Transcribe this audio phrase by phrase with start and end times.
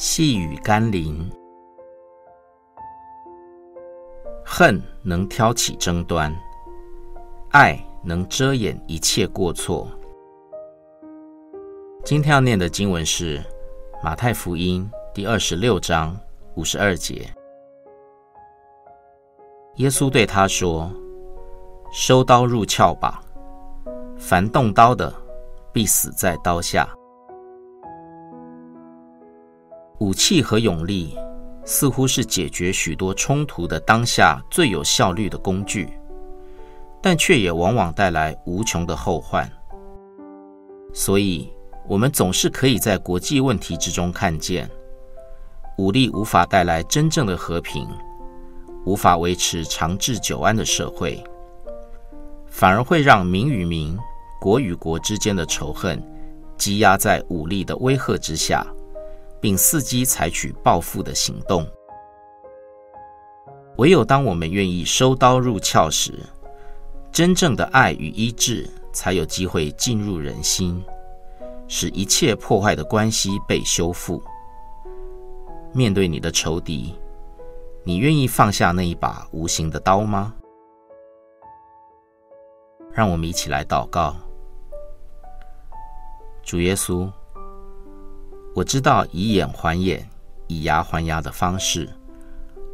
[0.00, 1.28] 细雨甘霖，
[4.46, 6.32] 恨能挑起争端，
[7.50, 9.88] 爱能遮掩一切过错。
[12.04, 13.42] 今天要念的经文是
[14.00, 16.16] 马太福音第二十六章
[16.54, 17.28] 五十二节。
[19.78, 20.88] 耶稣对他说
[21.92, 23.20] ：“收刀入鞘吧，
[24.16, 25.12] 凡动刀的，
[25.72, 26.88] 必死在刀下。”
[30.00, 31.16] 武器和勇力
[31.64, 35.88] 似乎是解决许多冲突的当下最有效率的工具，
[37.02, 39.50] 但却也往往带来无穷的后患。
[40.94, 41.52] 所以，
[41.88, 44.70] 我们总是可以在国际问题之中看见，
[45.78, 47.86] 武力无法带来真正的和平，
[48.86, 51.22] 无法维持长治久安的社会，
[52.46, 53.98] 反而会让民与民、
[54.40, 56.00] 国与国之间的仇恨
[56.56, 58.64] 积压在武力的威吓之下。
[59.40, 61.66] 并伺机采取报复的行动。
[63.76, 66.18] 唯有当我们愿意收刀入鞘时，
[67.12, 70.84] 真正的爱与医治才有机会进入人心，
[71.68, 74.22] 使一切破坏的关系被修复。
[75.72, 76.94] 面对你的仇敌，
[77.84, 80.34] 你愿意放下那一把无形的刀吗？
[82.92, 84.16] 让我们一起来祷告。
[86.42, 87.08] 主耶稣。
[88.58, 90.04] 我知道以眼还眼、
[90.48, 91.88] 以牙还牙的方式，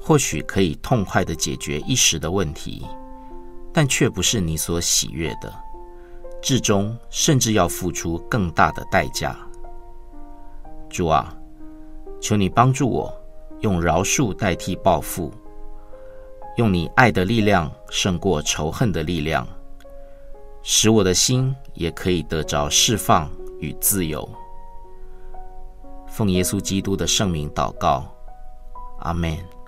[0.00, 2.86] 或许可以痛快地解决一时的问题，
[3.72, 5.52] 但却不是你所喜悦的，
[6.40, 9.36] 至终甚至要付出更大的代价。
[10.88, 11.36] 主啊，
[12.20, 13.12] 求你帮助我，
[13.58, 15.32] 用饶恕代替报复，
[16.58, 19.44] 用你爱的力量胜过仇恨的力量，
[20.62, 24.28] 使我的心也可以得着释放与自由。
[26.12, 28.04] 奉耶稣基督的圣名祷告，
[29.00, 29.61] 阿门。